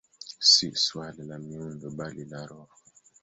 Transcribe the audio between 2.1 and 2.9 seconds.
la roho.